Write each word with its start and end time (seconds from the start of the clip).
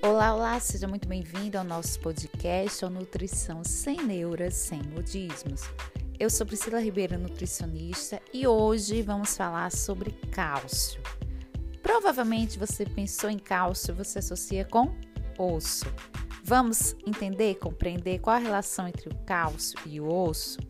Olá, 0.00 0.32
olá, 0.32 0.60
seja 0.60 0.86
muito 0.86 1.08
bem-vindo 1.08 1.58
ao 1.58 1.64
nosso 1.64 1.98
podcast 1.98 2.84
ao 2.84 2.90
Nutrição 2.90 3.64
Sem 3.64 3.96
Neuras, 4.04 4.54
Sem 4.54 4.80
Modismos. 4.80 5.62
Eu 6.20 6.30
sou 6.30 6.46
Priscila 6.46 6.80
Ribeiro, 6.80 7.18
nutricionista, 7.18 8.22
e 8.32 8.46
hoje 8.46 9.02
vamos 9.02 9.36
falar 9.36 9.72
sobre 9.72 10.12
cálcio. 10.30 11.02
Provavelmente 11.82 12.60
você 12.60 12.86
pensou 12.86 13.28
em 13.28 13.40
cálcio, 13.40 13.92
você 13.92 14.20
associa 14.20 14.64
com 14.64 14.94
osso. 15.36 15.92
Vamos 16.44 16.94
entender, 17.04 17.56
compreender 17.56 18.20
qual 18.20 18.36
a 18.36 18.40
relação 18.40 18.86
entre 18.86 19.08
o 19.08 19.14
cálcio 19.26 19.80
e 19.84 20.00
o 20.00 20.06
osso? 20.06 20.60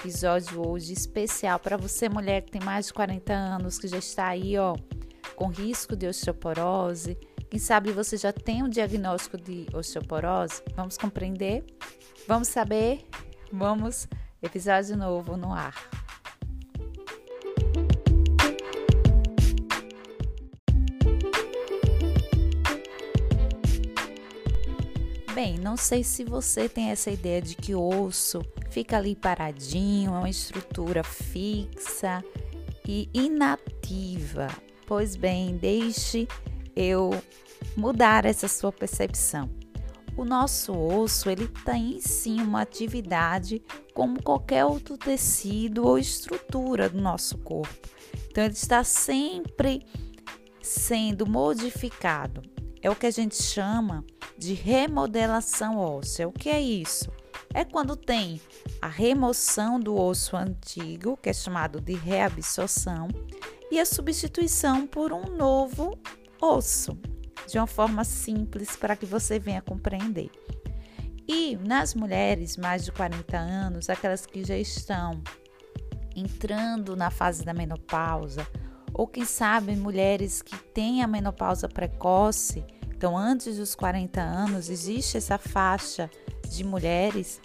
Episódio 0.00 0.66
hoje 0.66 0.94
especial 0.94 1.58
para 1.58 1.76
você, 1.76 2.08
mulher 2.08 2.40
que 2.40 2.52
tem 2.52 2.62
mais 2.62 2.86
de 2.86 2.94
40 2.94 3.34
anos, 3.34 3.78
que 3.78 3.86
já 3.86 3.98
está 3.98 4.28
aí, 4.28 4.56
ó, 4.56 4.74
com 5.36 5.48
risco 5.48 5.94
de 5.94 6.06
osteoporose 6.06 7.18
quem 7.50 7.58
sabe 7.58 7.92
você 7.92 8.16
já 8.16 8.30
tem 8.30 8.62
um 8.62 8.68
diagnóstico 8.68 9.38
de 9.38 9.66
osteoporose? 9.72 10.62
Vamos 10.76 10.98
compreender? 10.98 11.64
Vamos 12.26 12.48
saber? 12.48 13.06
Vamos, 13.50 14.06
episódio 14.42 14.96
novo 14.96 15.34
no 15.34 15.54
ar. 15.54 15.74
Bem, 25.34 25.56
não 25.56 25.76
sei 25.76 26.04
se 26.04 26.24
você 26.24 26.68
tem 26.68 26.90
essa 26.90 27.10
ideia 27.10 27.40
de 27.40 27.54
que 27.54 27.74
o 27.74 27.80
osso 27.80 28.42
fica 28.70 28.98
ali 28.98 29.16
paradinho, 29.16 30.14
é 30.14 30.18
uma 30.18 30.28
estrutura 30.28 31.02
fixa 31.02 32.22
e 32.86 33.08
inativa. 33.14 34.48
Pois 34.86 35.16
bem, 35.16 35.56
deixe 35.56 36.26
eu 36.78 37.10
mudar 37.76 38.24
essa 38.24 38.46
sua 38.46 38.70
percepção. 38.70 39.50
O 40.16 40.24
nosso 40.24 40.72
osso, 40.72 41.28
ele 41.28 41.48
tem 41.64 42.00
sim 42.00 42.40
uma 42.40 42.62
atividade 42.62 43.62
como 43.94 44.22
qualquer 44.22 44.64
outro 44.64 44.96
tecido 44.96 45.86
ou 45.86 45.98
estrutura 45.98 46.88
do 46.88 47.00
nosso 47.00 47.38
corpo. 47.38 47.88
Então 48.30 48.44
ele 48.44 48.54
está 48.54 48.82
sempre 48.84 49.84
sendo 50.62 51.26
modificado. 51.26 52.42
É 52.80 52.88
o 52.88 52.96
que 52.96 53.06
a 53.06 53.10
gente 53.10 53.42
chama 53.42 54.04
de 54.36 54.54
remodelação 54.54 55.78
óssea. 55.78 56.28
O 56.28 56.32
que 56.32 56.48
é 56.48 56.60
isso? 56.60 57.10
É 57.52 57.64
quando 57.64 57.96
tem 57.96 58.40
a 58.80 58.88
remoção 58.88 59.80
do 59.80 59.96
osso 59.96 60.36
antigo, 60.36 61.16
que 61.16 61.30
é 61.30 61.32
chamado 61.32 61.80
de 61.80 61.94
reabsorção, 61.94 63.08
e 63.70 63.78
a 63.78 63.84
substituição 63.84 64.86
por 64.86 65.12
um 65.12 65.24
novo 65.36 65.98
osso, 66.40 66.98
de 67.46 67.58
uma 67.58 67.66
forma 67.66 68.04
simples 68.04 68.76
para 68.76 68.96
que 68.96 69.06
você 69.06 69.38
venha 69.38 69.62
compreender. 69.62 70.30
E 71.26 71.56
nas 71.56 71.94
mulheres 71.94 72.56
mais 72.56 72.84
de 72.84 72.92
40 72.92 73.36
anos, 73.36 73.90
aquelas 73.90 74.24
que 74.24 74.44
já 74.44 74.56
estão 74.56 75.22
entrando 76.16 76.96
na 76.96 77.10
fase 77.10 77.44
da 77.44 77.52
menopausa, 77.52 78.46
ou 78.94 79.06
quem 79.06 79.24
sabe 79.24 79.76
mulheres 79.76 80.42
que 80.42 80.56
têm 80.56 81.02
a 81.02 81.06
menopausa 81.06 81.68
precoce, 81.68 82.64
então 82.88 83.16
antes 83.16 83.58
dos 83.58 83.74
40 83.74 84.20
anos, 84.20 84.68
existe 84.68 85.18
essa 85.18 85.38
faixa 85.38 86.10
de 86.48 86.64
mulheres, 86.64 87.40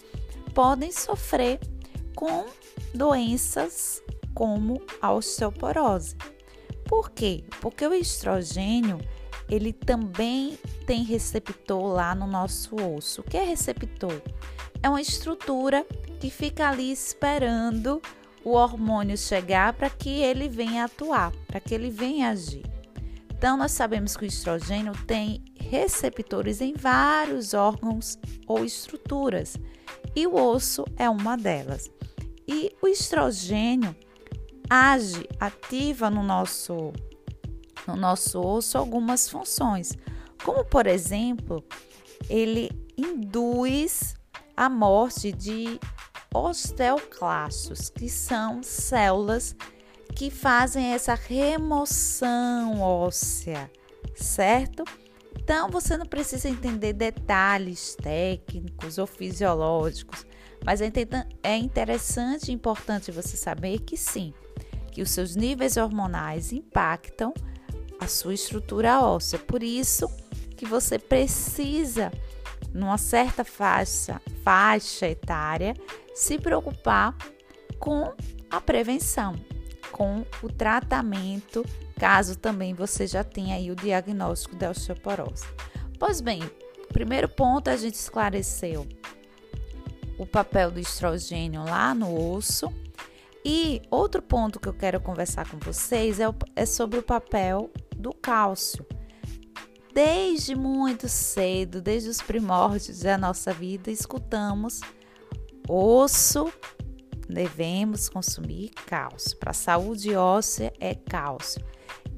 podem 0.54 0.92
sofrer 0.92 1.60
com 2.16 2.46
doenças 2.94 4.02
como 4.34 4.82
a 5.02 5.14
osteoporose. 5.14 6.16
Por 6.94 7.10
quê? 7.10 7.44
Porque 7.60 7.88
o 7.88 7.94
estrogênio, 7.96 9.00
ele 9.50 9.74
também 9.74 10.60
tem 10.86 11.02
receptor 11.04 11.92
lá 11.92 12.14
no 12.14 12.28
nosso 12.28 12.76
osso. 12.76 13.22
O 13.22 13.24
que 13.24 13.36
é 13.36 13.44
receptor? 13.44 14.22
É 14.84 14.88
uma 14.88 15.02
estrutura 15.02 15.88
que 16.20 16.30
fica 16.30 16.70
ali 16.70 16.92
esperando 16.92 18.00
o 18.46 18.52
hormônio 18.52 19.18
chegar 19.18 19.74
para 19.74 19.90
que 19.90 20.22
ele 20.22 20.48
venha 20.48 20.86
atuar, 20.86 21.32
para 21.48 21.60
que 21.60 21.74
ele 21.74 21.90
venha 21.90 22.30
agir. 22.30 22.64
Então, 23.36 23.58
nós 23.58 23.72
sabemos 23.72 24.16
que 24.16 24.26
o 24.26 24.28
estrogênio 24.28 24.94
tem 25.08 25.44
receptores 25.60 26.62
em 26.62 26.76
vários 26.76 27.56
órgãos 27.56 28.20
ou 28.46 28.64
estruturas, 28.64 29.58
e 30.16 30.28
o 30.28 30.36
osso 30.36 30.86
é 30.96 31.10
uma 31.10 31.36
delas. 31.36 31.90
E 32.48 32.72
o 32.84 32.88
estrogênio 32.88 33.96
age, 34.70 35.28
ativa 35.40 36.10
no 36.10 36.24
nosso, 36.24 36.94
no 37.88 37.96
nosso 37.96 38.40
osso 38.40 38.78
algumas 38.78 39.30
funções, 39.30 39.94
como 40.44 40.64
por 40.66 40.88
exemplo, 40.88 41.64
ele 42.30 42.70
induz 42.98 44.16
a 44.56 44.70
morte 44.70 45.32
de 45.32 45.80
osteoclastos, 46.34 47.90
que 47.90 48.10
são 48.10 48.62
células 48.64 49.56
que 50.16 50.30
fazem 50.30 50.94
essa 50.94 51.16
remoção 51.16 52.82
óssea, 52.82 53.70
certo? 54.16 54.84
Então 55.38 55.70
você 55.70 55.98
não 55.98 56.06
precisa 56.06 56.48
entender 56.48 56.94
detalhes 56.94 57.96
técnicos 57.96 58.98
ou 58.98 59.08
fisiológicos, 59.08 60.26
mas 60.64 60.82
é, 60.82 60.92
é 61.42 61.58
interessante 61.58 62.50
e 62.50 62.54
importante 62.54 63.12
você 63.12 63.36
saber 63.36 63.80
que 63.80 63.98
sim, 63.98 64.34
que 64.94 65.02
os 65.02 65.10
seus 65.10 65.36
níveis 65.36 65.76
hormonais 65.76 66.54
impactam 66.54 67.34
a 68.00 68.08
sua 68.08 68.34
estrutura 68.34 69.02
óssea. 69.02 69.40
Por 69.40 69.64
isso 69.64 70.08
que 70.56 70.66
você 70.66 71.00
precisa, 71.00 72.12
numa 72.72 72.98
certa 72.98 73.44
faixa, 73.44 74.22
faixa 74.44 75.08
etária, 75.08 75.74
se 76.14 76.38
preocupar 76.38 77.18
com 77.80 78.14
a 78.50 78.62
prevenção, 78.62 79.36
com 79.92 80.24
o 80.44 80.48
tratamento, 80.48 81.66
caso 82.00 82.38
também 82.38 82.76
você 82.76 83.08
já 83.08 83.24
tenha 83.24 83.56
aí 83.56 83.72
o 83.72 83.76
diagnóstico 83.76 84.56
da 84.56 84.70
osteoporose. 84.70 85.46
Pois 85.98 86.22
bem, 86.22 86.42
primeiro 86.90 87.28
ponto 87.28 87.70
a 87.70 87.76
gente 87.76 87.96
esclareceu 87.96 88.88
o 90.20 90.26
papel 90.26 90.70
do 90.70 90.80
estrogênio 90.80 91.64
lá 91.64 91.96
no 91.96 92.36
osso 92.36 92.72
e 93.46 93.82
outro 93.92 94.22
ponto 94.22 94.60
que 94.60 94.70
eu 94.70 94.74
quero 94.74 95.02
conversar 95.02 95.50
com 95.50 95.58
vocês 95.58 96.20
é, 96.20 96.26
é 96.56 96.66
sobre 96.66 97.00
o 97.00 97.04
papel 97.04 97.70
do 97.96 98.14
cálcio. 98.14 98.86
Desde 99.94 100.56
muito 100.56 101.08
cedo, 101.08 101.82
desde 101.82 102.10
os 102.10 102.22
primórdios 102.22 103.02
da 103.02 103.18
nossa 103.18 103.54
vida, 103.54 103.92
escutamos 103.92 104.82
osso, 105.70 106.52
devemos 107.28 108.10
consumir 108.10 108.72
cálcio. 108.88 109.38
Para 109.38 109.52
a 109.52 109.54
saúde 109.54 110.16
óssea 110.16 110.74
é 110.80 110.96
cálcio. 110.96 111.64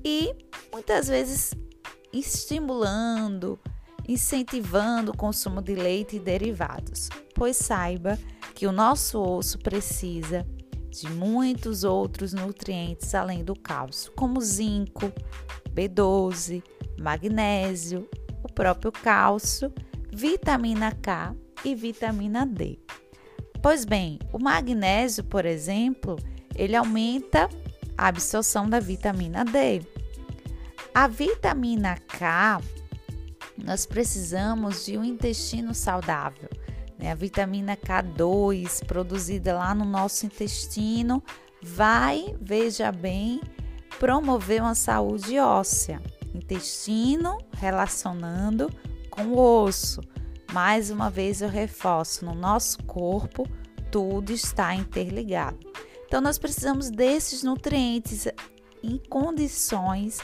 E 0.03 0.34
muitas 0.72 1.08
vezes 1.08 1.53
estimulando, 2.14 3.59
incentivando 4.08 5.12
o 5.12 5.18
consumo 5.18 5.62
de 5.62 5.75
leite 5.75 6.16
e 6.16 6.19
derivados. 6.19 7.09
Pois 7.34 7.58
saiba 7.58 8.18
que 8.53 8.68
o 8.68 8.72
nosso 8.72 9.22
osso 9.22 9.59
precisa 9.59 10.47
de 11.02 11.10
muitos 11.10 11.84
outros 11.84 12.34
nutrientes 12.34 13.14
além 13.14 13.44
do 13.44 13.56
cálcio, 13.56 14.12
como 14.14 14.42
zinco, 14.42 15.12
B12, 15.74 16.64
magnésio, 17.00 18.10
o 18.44 18.52
próprio 18.52 18.92
cálcio, 18.92 19.74
vitamina 20.12 20.92
K 20.92 21.36
e 21.64 21.76
vitamina 21.76 22.46
D. 22.46 22.80
Pois 23.62 23.84
bem, 23.84 24.20
o 24.32 24.40
magnésio, 24.40 25.24
por 25.24 25.46
exemplo, 25.46 26.18
ele 26.56 26.76
aumenta 26.76 27.50
a 27.98 28.08
absorção 28.08 28.70
da 28.70 28.80
vitamina 28.80 29.44
D. 29.44 29.82
A 30.94 31.08
vitamina 31.08 31.98
K, 31.98 32.62
nós 33.58 33.86
precisamos 33.86 34.86
de 34.86 34.98
um 34.98 35.03
intestino 35.03 35.74
saudável 35.74 36.50
né? 37.05 37.11
A 37.11 37.16
vitamina 37.16 37.78
K2 37.78 38.84
produzida 38.85 39.53
lá 39.55 39.75
no 39.75 39.85
nosso 39.85 40.25
intestino 40.25 41.23
vai, 41.61 42.35
veja 42.41 42.91
bem, 42.91 43.40
promover 43.99 44.61
uma 44.61 44.73
saúde 44.73 45.37
óssea. 45.37 46.02
Intestino 46.34 47.37
relacionando 47.57 48.69
com 49.09 49.28
o 49.28 49.63
osso. 49.63 50.02
Mais 50.52 50.90
uma 50.90 51.09
vez 51.09 51.41
eu 51.41 51.49
reforço, 51.49 52.25
no 52.25 52.34
nosso 52.34 52.84
corpo 52.84 53.47
tudo 53.91 54.31
está 54.31 54.73
interligado. 54.73 55.59
Então 56.07 56.19
nós 56.19 56.37
precisamos 56.37 56.90
desses 56.90 57.43
nutrientes 57.43 58.28
em 58.84 58.97
condições 59.09 60.19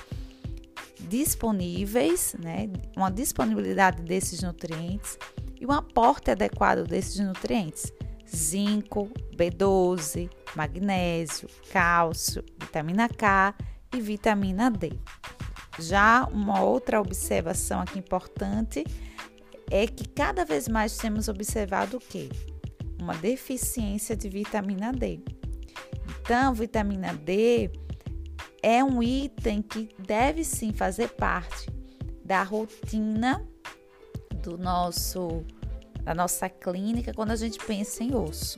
disponíveis, 0.99 2.35
né? 2.39 2.69
Uma 2.95 3.09
disponibilidade 3.09 4.01
desses 4.01 4.41
nutrientes 4.41 5.17
e 5.61 5.65
um 5.65 5.71
aporte 5.71 6.31
adequado 6.31 6.85
desses 6.85 7.19
nutrientes: 7.19 7.93
zinco, 8.27 9.07
B12, 9.37 10.29
magnésio, 10.55 11.47
cálcio, 11.71 12.43
vitamina 12.59 13.07
K 13.07 13.55
e 13.93 14.01
vitamina 14.01 14.71
D. 14.71 14.91
Já 15.79 16.27
uma 16.33 16.61
outra 16.61 16.99
observação 16.99 17.79
aqui 17.79 17.99
importante 17.99 18.83
é 19.69 19.87
que 19.87 20.07
cada 20.09 20.43
vez 20.43 20.67
mais 20.67 20.97
temos 20.97 21.29
observado 21.29 21.97
o 21.97 21.99
quê? 21.99 22.27
Uma 22.99 23.13
deficiência 23.15 24.15
de 24.17 24.27
vitamina 24.27 24.91
D. 24.91 25.21
Então, 26.19 26.53
vitamina 26.53 27.13
D 27.13 27.71
é 28.61 28.83
um 28.83 29.01
item 29.01 29.61
que 29.61 29.89
deve 29.97 30.43
sim 30.43 30.73
fazer 30.73 31.09
parte 31.09 31.69
da 32.23 32.43
rotina 32.43 33.45
do 34.41 34.57
nosso 34.57 35.43
da 36.03 36.15
nossa 36.15 36.49
clínica 36.49 37.13
quando 37.13 37.31
a 37.31 37.35
gente 37.35 37.59
pensa 37.59 38.03
em 38.03 38.15
osso. 38.15 38.57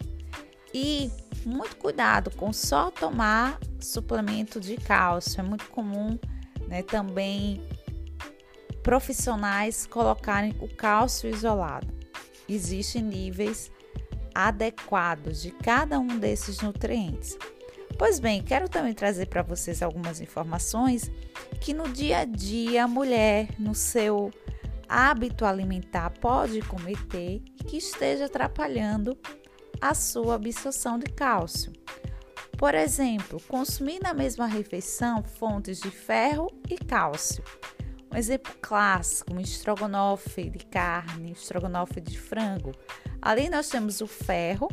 E 0.74 1.12
muito 1.46 1.76
cuidado 1.76 2.32
com 2.32 2.52
só 2.54 2.90
tomar 2.90 3.60
suplemento 3.80 4.60
de 4.60 4.78
cálcio. 4.78 5.42
É 5.42 5.44
muito 5.44 5.70
comum 5.70 6.18
né, 6.68 6.82
também 6.82 7.62
profissionais 8.82 9.86
colocarem 9.86 10.56
o 10.60 10.68
cálcio 10.68 11.30
isolado. 11.30 11.88
Existem 12.48 13.02
níveis 13.02 13.72
adequados 14.34 15.42
de 15.42 15.52
cada 15.52 16.00
um 16.00 16.18
desses 16.18 16.60
nutrientes. 16.62 17.38
Pois 17.98 18.20
bem, 18.20 18.42
quero 18.42 18.68
também 18.68 18.94
trazer 18.94 19.28
para 19.28 19.44
vocês 19.44 19.82
algumas 19.82 20.20
informações 20.20 21.12
que 21.62 21.74
no 21.74 21.88
dia 21.88 22.20
a 22.20 22.26
dia 22.26 22.86
a 22.86 22.88
mulher, 22.88 23.50
no 23.60 23.76
seu 23.76 24.32
hábito 24.94 25.44
alimentar, 25.44 26.12
pode 26.12 26.62
cometer 26.62 27.42
e 27.60 27.64
que 27.64 27.78
esteja 27.78 28.26
atrapalhando 28.26 29.18
a 29.82 29.96
sua 29.96 30.36
absorção 30.36 31.00
de 31.00 31.08
cálcio. 31.08 31.74
Por 32.56 32.76
exemplo, 32.76 33.42
consumir 33.48 34.00
na 34.00 34.14
mesma 34.14 34.46
refeição 34.46 35.24
fontes 35.24 35.80
de 35.80 35.90
ferro 35.90 36.48
e 36.70 36.78
cálcio. 36.78 37.44
Um 38.14 38.16
exemplo 38.16 38.54
clássico, 38.62 39.34
um 39.34 39.40
estrogonofe 39.40 40.52
de 40.52 40.64
carne, 40.68 41.32
um 41.32 41.34
estrogonofe 41.34 42.00
de 42.00 42.20
frango. 42.20 42.72
Ali 43.20 43.50
nós 43.50 43.70
temos 43.70 44.00
o 44.00 44.06
ferro 44.06 44.70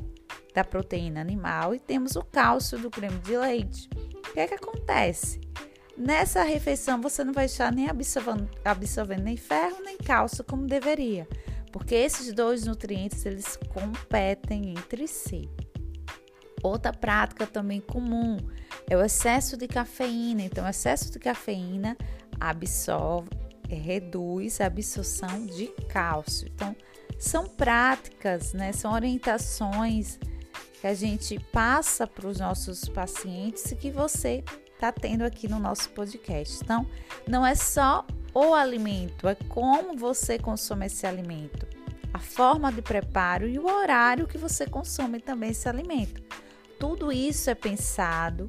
da 0.54 0.62
proteína 0.62 1.22
animal 1.22 1.74
e 1.74 1.80
temos 1.80 2.14
o 2.14 2.22
cálcio 2.22 2.78
do 2.78 2.90
creme 2.90 3.18
de 3.20 3.38
leite. 3.38 3.88
O 4.28 4.32
que 4.34 4.40
é 4.40 4.46
que 4.46 4.54
acontece? 4.54 5.40
Nessa 5.96 6.42
refeição 6.42 6.98
você 6.98 7.22
não 7.22 7.32
vai 7.32 7.44
estar 7.44 7.70
nem 7.70 7.88
absorvendo, 7.88 8.48
absorvendo 8.64 9.22
nem 9.22 9.36
ferro 9.36 9.82
nem 9.84 9.89
cálcio 10.04 10.44
como 10.44 10.66
deveria, 10.66 11.28
porque 11.72 11.94
esses 11.94 12.32
dois 12.32 12.64
nutrientes 12.64 13.24
eles 13.24 13.56
competem 13.72 14.70
entre 14.70 15.06
si. 15.06 15.48
Outra 16.62 16.92
prática 16.92 17.46
também 17.46 17.80
comum 17.80 18.36
é 18.88 18.96
o 18.96 19.02
excesso 19.02 19.56
de 19.56 19.66
cafeína. 19.66 20.42
Então, 20.42 20.68
excesso 20.68 21.10
de 21.10 21.18
cafeína 21.18 21.96
absorve, 22.38 23.30
reduz 23.68 24.60
a 24.60 24.66
absorção 24.66 25.46
de 25.46 25.68
cálcio. 25.88 26.48
Então, 26.54 26.76
são 27.18 27.46
práticas, 27.46 28.52
né? 28.52 28.72
São 28.72 28.92
orientações 28.92 30.18
que 30.80 30.86
a 30.86 30.94
gente 30.94 31.38
passa 31.52 32.06
para 32.06 32.26
os 32.26 32.38
nossos 32.38 32.88
pacientes 32.88 33.70
e 33.70 33.76
que 33.76 33.90
você 33.90 34.42
está 34.72 34.90
tendo 34.90 35.22
aqui 35.22 35.46
no 35.46 35.58
nosso 35.58 35.90
podcast. 35.90 36.58
Então, 36.62 36.86
não 37.28 37.46
é 37.46 37.54
só 37.54 38.06
o 38.32 38.54
alimento, 38.54 39.28
é 39.28 39.34
como 39.34 39.96
você 39.96 40.38
consome 40.38 40.86
esse 40.86 41.06
alimento, 41.06 41.66
a 42.12 42.18
forma 42.18 42.70
de 42.72 42.82
preparo 42.82 43.48
e 43.48 43.58
o 43.58 43.66
horário 43.66 44.26
que 44.26 44.38
você 44.38 44.66
consome 44.66 45.20
também 45.20 45.50
esse 45.50 45.68
alimento. 45.68 46.22
Tudo 46.78 47.12
isso 47.12 47.50
é 47.50 47.54
pensado, 47.54 48.46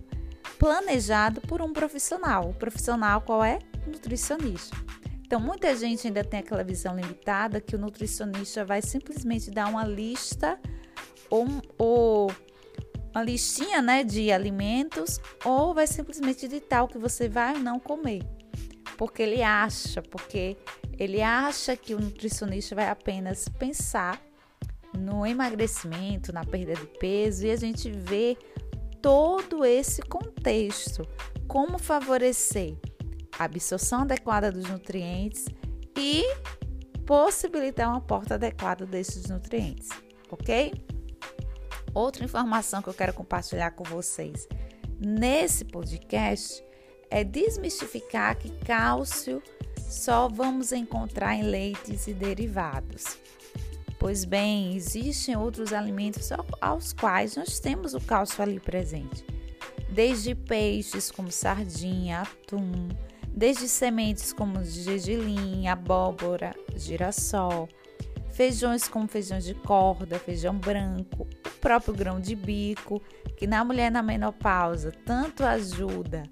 planejado 0.57 1.41
por 1.41 1.61
um 1.61 1.73
profissional. 1.73 2.49
O 2.49 2.53
profissional 2.53 3.21
qual 3.21 3.43
é? 3.43 3.59
Nutricionista. 3.87 4.77
Então, 5.25 5.39
muita 5.39 5.75
gente 5.75 6.07
ainda 6.07 6.23
tem 6.23 6.41
aquela 6.41 6.63
visão 6.63 6.95
limitada 6.95 7.61
que 7.61 7.75
o 7.75 7.79
nutricionista 7.79 8.65
vai 8.65 8.81
simplesmente 8.81 9.49
dar 9.49 9.67
uma 9.67 9.85
lista 9.85 10.59
ou, 11.29 11.47
ou 11.77 12.31
uma 13.13 13.23
listinha 13.23 13.81
né, 13.81 14.03
de 14.03 14.31
alimentos 14.31 15.19
ou 15.43 15.73
vai 15.73 15.87
simplesmente 15.87 16.47
ditar 16.47 16.83
o 16.83 16.87
que 16.87 16.97
você 16.97 17.29
vai 17.29 17.53
ou 17.53 17.59
não 17.59 17.79
comer. 17.79 18.21
Porque 19.01 19.23
ele 19.23 19.41
acha, 19.41 19.99
porque 19.99 20.55
ele 20.95 21.23
acha 21.23 21.75
que 21.75 21.95
o 21.95 21.99
nutricionista 21.99 22.75
vai 22.75 22.87
apenas 22.87 23.49
pensar 23.49 24.21
no 24.95 25.25
emagrecimento, 25.25 26.31
na 26.31 26.45
perda 26.45 26.75
de 26.75 26.85
peso 26.99 27.47
e 27.47 27.49
a 27.49 27.55
gente 27.55 27.89
vê 27.89 28.37
todo 29.01 29.65
esse 29.65 30.03
contexto, 30.03 31.01
como 31.47 31.79
favorecer 31.79 32.77
a 33.39 33.45
absorção 33.45 34.01
adequada 34.01 34.51
dos 34.51 34.69
nutrientes 34.69 35.47
e 35.97 36.23
possibilitar 37.03 37.89
uma 37.89 38.01
porta 38.01 38.35
adequada 38.35 38.85
desses 38.85 39.27
nutrientes, 39.27 39.89
ok? 40.29 40.73
Outra 41.91 42.23
informação 42.23 42.83
que 42.83 42.89
eu 42.89 42.93
quero 42.93 43.15
compartilhar 43.15 43.71
com 43.71 43.83
vocês 43.83 44.47
nesse 44.99 45.65
podcast 45.65 46.63
é 47.11 47.25
desmistificar 47.25 48.37
que 48.37 48.49
cálcio 48.65 49.43
só 49.77 50.29
vamos 50.29 50.71
encontrar 50.71 51.35
em 51.35 51.43
leites 51.43 52.07
e 52.07 52.13
derivados. 52.13 53.17
Pois 53.99 54.23
bem, 54.23 54.75
existem 54.75 55.35
outros 55.35 55.73
alimentos 55.73 56.29
aos 56.59 56.93
quais 56.93 57.35
nós 57.35 57.59
temos 57.59 57.93
o 57.93 57.99
cálcio 57.99 58.41
ali 58.41 58.59
presente, 58.59 59.23
desde 59.89 60.33
peixes 60.33 61.11
como 61.11 61.29
sardinha, 61.29 62.21
atum, 62.21 62.87
desde 63.27 63.67
sementes 63.67 64.33
como 64.33 64.63
gergelim, 64.63 65.67
abóbora, 65.67 66.55
girassol, 66.75 67.67
feijões 68.31 68.87
como 68.87 69.07
feijão 69.07 69.37
de 69.37 69.53
corda, 69.53 70.17
feijão 70.17 70.57
branco, 70.57 71.27
o 71.45 71.59
próprio 71.59 71.93
grão 71.93 72.19
de 72.19 72.35
bico, 72.35 72.99
que 73.37 73.45
na 73.45 73.63
mulher 73.63 73.91
na 73.91 74.01
menopausa 74.01 74.91
tanto 75.05 75.43
ajuda 75.43 76.23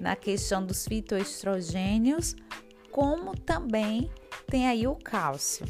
na 0.00 0.16
questão 0.16 0.64
dos 0.64 0.86
fitoestrogênios, 0.86 2.34
como 2.90 3.36
também 3.36 4.10
tem 4.46 4.66
aí 4.68 4.86
o 4.86 4.94
cálcio. 4.94 5.66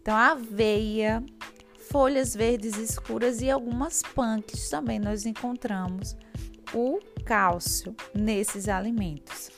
Então, 0.00 0.16
aveia, 0.16 1.24
folhas 1.90 2.34
verdes 2.34 2.76
escuras 2.76 3.40
e 3.40 3.50
algumas 3.50 4.02
punks 4.02 4.68
também 4.68 4.98
nós 4.98 5.26
encontramos 5.26 6.16
o 6.74 6.98
cálcio 7.24 7.94
nesses 8.14 8.68
alimentos. 8.68 9.50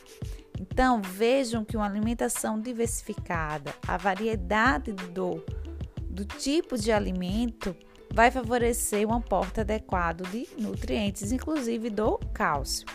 Então, 0.61 1.01
vejam 1.03 1.65
que 1.65 1.77
uma 1.77 1.87
alimentação 1.87 2.61
diversificada, 2.61 3.75
a 3.87 3.97
variedade 3.97 4.93
do, 4.93 5.45
do 6.03 6.25
tipo 6.25 6.79
de 6.79 6.93
alimento 6.93 7.75
vai 8.13 8.31
favorecer 8.31 9.07
um 9.09 9.15
aporte 9.15 9.61
adequado 9.61 10.23
de 10.31 10.49
nutrientes, 10.57 11.33
inclusive 11.33 11.91
do 11.91 12.19
cálcio. 12.33 12.87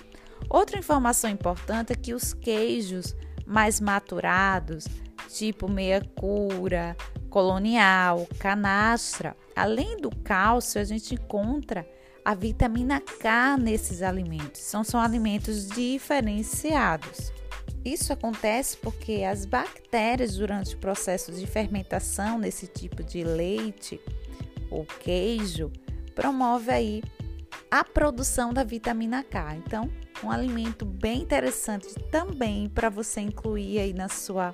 Outra 0.50 0.77
informação 0.77 1.29
importante 1.29 1.91
é 1.93 1.96
que 1.96 2.13
os 2.13 2.34
queijos 2.34 3.15
mais 3.46 3.79
maturados, 3.79 4.86
tipo 5.27 5.67
meia 5.69 6.01
cura, 6.15 6.96
colonial, 7.29 8.27
canastra. 8.39 9.36
Além 9.55 9.98
do 9.98 10.10
cálcio, 10.10 10.79
a 10.79 10.84
gente 10.84 11.15
encontra 11.15 11.88
a 12.24 12.36
vitamina 12.36 13.00
K 13.00 13.58
nesses 13.58 14.01
alimentos. 14.01 14.62
São, 14.62 14.84
são 14.84 15.00
alimentos 15.00 15.67
diferenciados. 15.67 17.31
Isso 17.84 18.12
acontece 18.12 18.77
porque 18.77 19.24
as 19.24 19.46
bactérias, 19.46 20.36
durante 20.36 20.75
o 20.75 20.79
processo 20.79 21.31
de 21.31 21.48
fermentação 21.48 22.38
nesse 22.38 22.67
tipo 22.67 23.03
de 23.03 23.24
leite 23.24 24.00
ou 24.69 24.86
queijo, 24.86 25.72
promove 26.13 26.72
aí 26.72 27.03
a 27.72 27.84
produção 27.84 28.53
da 28.53 28.63
vitamina 28.63 29.24
K. 29.24 29.55
Então, 29.55 29.89
um 30.23 30.29
alimento 30.29 30.85
bem 30.85 31.21
interessante 31.21 31.93
também 32.11 32.67
para 32.69 32.89
você 32.89 33.21
incluir 33.21 33.79
aí 33.79 33.93
na 33.93 34.09
sua 34.09 34.53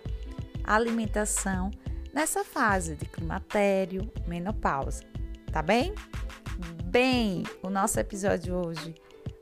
alimentação 0.64 1.72
nessa 2.14 2.44
fase 2.44 2.96
de 2.96 3.06
climatério, 3.06 4.12
menopausa, 4.28 5.04
tá 5.52 5.62
bem? 5.62 5.94
Bem, 6.86 7.44
o 7.62 7.70
nosso 7.70 8.00
episódio 8.00 8.56
hoje 8.56 8.96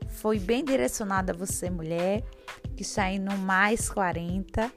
foi 0.08 0.38
bem 0.38 0.64
direcionado 0.64 1.32
a 1.32 1.36
você, 1.36 1.70
mulher, 1.70 2.24
que 2.76 2.82
está 2.82 3.10
indo 3.10 3.36
mais 3.36 3.88
40, 3.88 4.72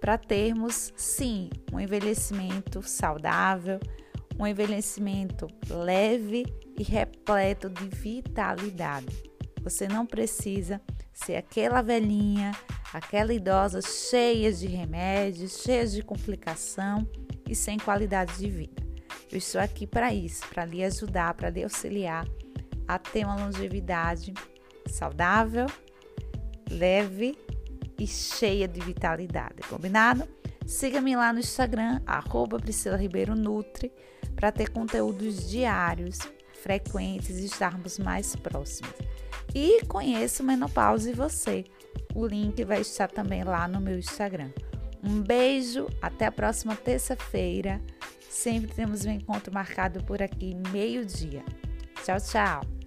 para 0.00 0.16
termos, 0.16 0.92
sim, 0.96 1.50
um 1.72 1.78
envelhecimento 1.78 2.82
saudável, 2.82 3.78
um 4.38 4.46
envelhecimento 4.46 5.46
leve 5.68 6.46
e 6.78 6.82
repleto 6.82 7.68
de 7.68 7.86
vitalidade. 7.88 9.29
Você 9.62 9.86
não 9.86 10.06
precisa 10.06 10.80
ser 11.12 11.36
aquela 11.36 11.82
velhinha, 11.82 12.52
aquela 12.92 13.32
idosa 13.32 13.80
cheia 13.82 14.52
de 14.52 14.66
remédios, 14.66 15.62
cheia 15.62 15.86
de 15.86 16.02
complicação 16.02 17.08
e 17.48 17.54
sem 17.54 17.78
qualidade 17.78 18.38
de 18.38 18.48
vida. 18.48 18.82
Eu 19.30 19.38
estou 19.38 19.60
aqui 19.60 19.86
para 19.86 20.12
isso, 20.12 20.46
para 20.48 20.64
lhe 20.64 20.82
ajudar, 20.82 21.34
para 21.34 21.50
lhe 21.50 21.62
auxiliar 21.62 22.26
a 22.88 22.98
ter 22.98 23.24
uma 23.24 23.36
longevidade 23.36 24.34
saudável, 24.86 25.66
leve 26.68 27.38
e 27.98 28.06
cheia 28.06 28.66
de 28.66 28.80
vitalidade, 28.80 29.62
combinado? 29.68 30.26
Siga-me 30.66 31.14
lá 31.14 31.32
no 31.32 31.38
Instagram, 31.38 32.00
arroba 32.06 32.58
Priscila 32.58 32.96
Ribeiro 32.96 33.36
Nutri, 33.36 33.92
para 34.34 34.50
ter 34.50 34.70
conteúdos 34.70 35.48
diários, 35.48 36.18
frequentes 36.62 37.38
e 37.38 37.44
estarmos 37.44 37.98
mais 37.98 38.34
próximos. 38.34 38.94
E 39.54 39.84
conheça 39.86 40.42
o 40.42 40.46
Menopausa 40.46 41.10
e 41.10 41.14
você. 41.14 41.64
O 42.14 42.26
link 42.26 42.62
vai 42.64 42.80
estar 42.80 43.08
também 43.08 43.44
lá 43.44 43.66
no 43.66 43.80
meu 43.80 43.98
Instagram. 43.98 44.50
Um 45.02 45.22
beijo, 45.22 45.88
até 46.00 46.26
a 46.26 46.32
próxima 46.32 46.76
terça-feira. 46.76 47.80
Sempre 48.28 48.72
temos 48.72 49.04
um 49.04 49.10
encontro 49.10 49.52
marcado 49.52 50.02
por 50.04 50.22
aqui, 50.22 50.54
meio-dia. 50.72 51.42
Tchau, 52.04 52.18
tchau! 52.20 52.79